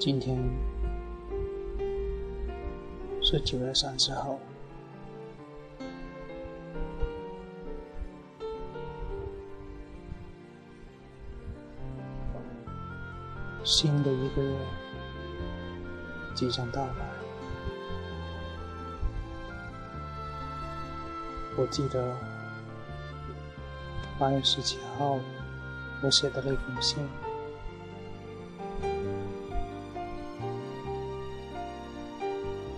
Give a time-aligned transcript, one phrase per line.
[0.00, 0.38] 今天
[3.20, 4.38] 是九月三十号，
[13.64, 14.56] 新的一个月
[16.32, 16.92] 即将到来。
[21.56, 22.16] 我记得
[24.16, 25.18] 八月十七号
[26.02, 27.04] 我写的那封信。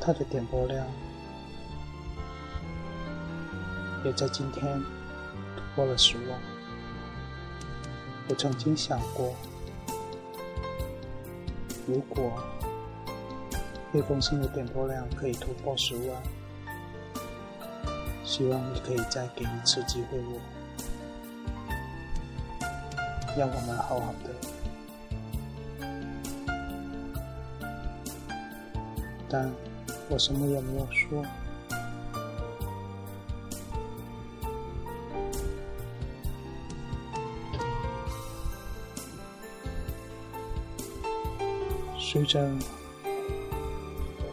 [0.00, 0.86] 它的点播量
[4.02, 4.80] 也在今天
[5.54, 6.40] 突破了十万。
[8.28, 9.34] 我曾经想过，
[11.86, 12.32] 如果
[13.92, 16.22] 那封信的点播量可以突破十万，
[18.24, 20.40] 希望你可以再给一次机会我，
[23.36, 24.30] 让我们好好的。
[29.28, 29.52] 但。
[30.10, 31.24] 我什么也没有说。
[41.96, 42.44] 随着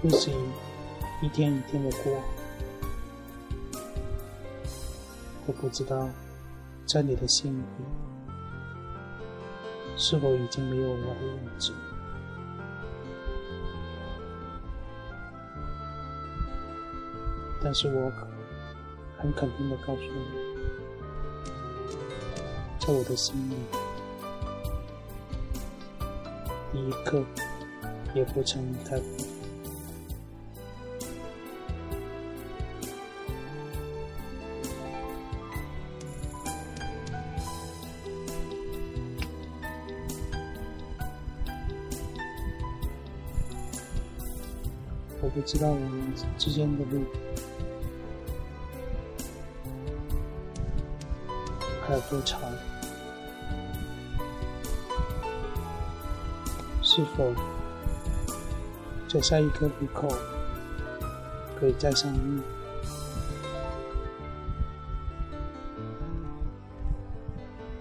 [0.01, 0.31] 日子
[1.21, 2.19] 一天一天的过，
[5.45, 6.09] 我不知道
[6.87, 7.63] 在你的心里
[9.95, 11.71] 是否已经没有我的影子。
[17.69, 18.09] 但是我
[19.17, 20.09] 很肯定的告诉你，
[22.79, 23.55] 在我的心里，
[26.73, 27.21] 一刻
[28.15, 28.97] 也不曾离开。
[45.21, 47.03] 我不知道我们之间的路。
[51.87, 52.41] 还有多长？
[56.81, 57.31] 是否
[59.07, 60.09] 在下一个路口
[61.57, 62.41] 可以再相遇？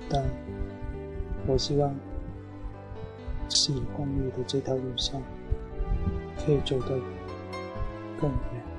[0.08, 0.22] 但
[1.46, 1.92] 我希望
[3.48, 5.20] 喜欢你的这条路上
[6.44, 6.88] 可以走得
[8.20, 8.75] 更远。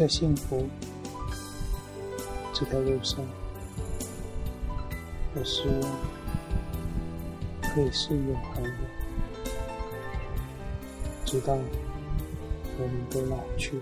[0.00, 0.66] 在幸福
[2.54, 3.22] 这条路上，
[5.34, 5.92] 我希望
[7.60, 8.70] 可以是永恒的，
[11.26, 11.52] 直到
[12.78, 13.78] 我们都老去。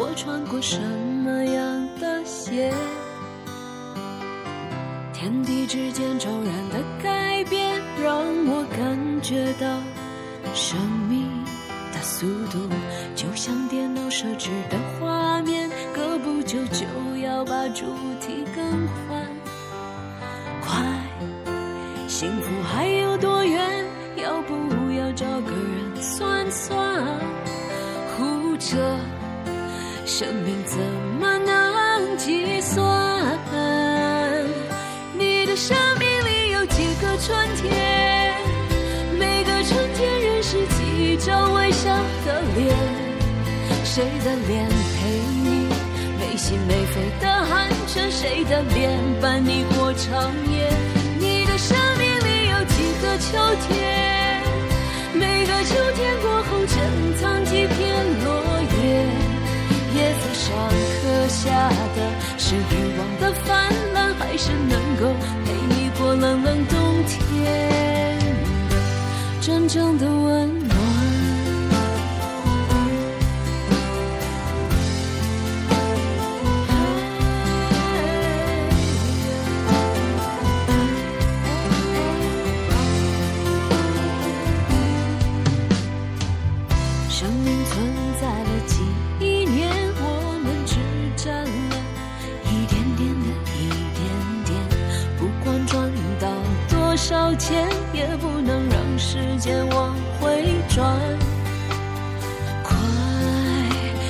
[0.00, 2.72] 我穿过什么样的鞋？
[5.12, 8.16] 天地之间骤然的改变，让
[8.46, 9.66] 我感觉到
[10.54, 10.78] 生
[11.08, 11.28] 命
[11.92, 12.68] 的速度，
[13.16, 16.86] 就像电脑设置的画面，隔不久就
[17.20, 17.84] 要把主
[18.20, 18.64] 题更
[19.08, 19.26] 换。
[20.62, 20.86] 快，
[22.06, 23.84] 幸福还有多远？
[24.16, 24.54] 要不
[24.92, 27.04] 要找个人算算？
[28.60, 28.76] 这
[30.18, 30.76] 生命怎
[31.20, 32.84] 么能计算？
[35.16, 38.34] 你的生命里有几个春天？
[39.16, 42.76] 每个春天认识几张微笑的脸？
[43.84, 45.08] 谁的脸陪
[45.44, 45.68] 你
[46.18, 48.10] 没心没肺的寒暄？
[48.10, 50.68] 谁的脸伴你过长夜？
[51.20, 53.38] 你的生命里有几个秋
[53.68, 54.07] 天？
[61.38, 61.98] 下的
[62.36, 64.08] 是欲望的泛滥。
[64.18, 65.14] 还是能够
[65.44, 66.76] 陪你过冷冷冬
[67.06, 68.18] 天，
[69.40, 70.67] 真正的温暖。
[97.08, 100.94] 少钱，也不能让时间往回转。
[102.62, 102.76] 快，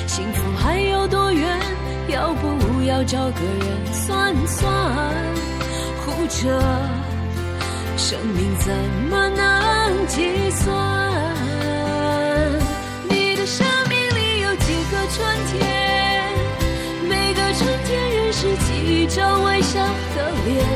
[0.08, 1.46] 幸福还有多远？
[2.08, 4.68] 要不要找个人算算？
[6.00, 6.60] 活着，
[7.96, 8.74] 生命怎
[9.08, 10.66] 么能计算？
[13.08, 16.34] 你的生命里有几个春天？
[17.08, 19.78] 每个春天认识几张微笑
[20.16, 20.66] 的脸，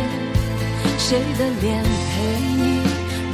[1.13, 2.23] 谁的脸陪
[2.57, 2.81] 你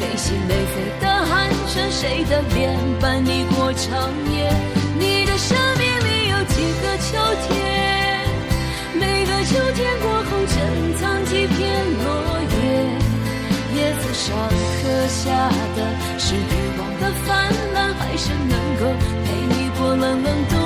[0.01, 1.89] 没心没肺的寒暄？
[1.93, 4.53] 谁的脸伴你过长夜？
[4.99, 7.15] 你的生命里有几个秋
[7.47, 7.55] 天？
[8.95, 10.59] 每个秋天过后珍
[10.97, 11.57] 藏几片
[12.03, 12.09] 落
[12.51, 12.67] 叶，
[13.77, 14.27] 叶子上
[14.83, 15.79] 刻下的
[16.19, 16.51] 是欲
[16.81, 17.29] 望的泛
[17.75, 18.83] 滥，还是能够
[19.25, 20.58] 陪你过冷冷冬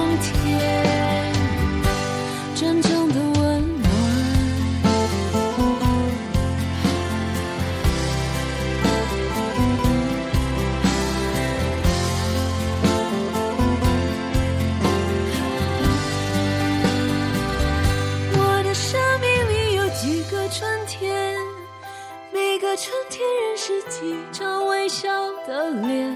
[23.72, 25.08] 认识几张微笑
[25.46, 26.14] 的脸，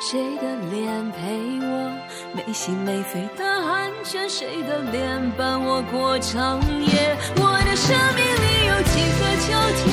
[0.00, 0.42] 谁的
[0.72, 1.92] 脸陪我
[2.34, 7.16] 没心没肺的寒暄，谁的脸伴我过长夜。
[7.36, 9.46] 我的生命里有几个秋
[9.84, 9.86] 天，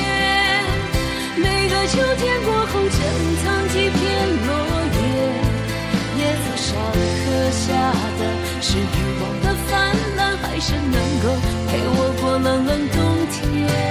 [1.38, 2.98] 每个秋天过后珍
[3.44, 4.01] 藏几片
[4.48, 4.50] 落
[4.98, 5.00] 叶。
[6.18, 7.68] 叶子上刻下
[8.18, 8.22] 的
[8.62, 8.81] 是欲
[9.22, 9.69] 望的泛
[10.16, 11.30] 滥，还是能够
[11.68, 12.98] 陪我过冷冷冬
[13.30, 13.90] 天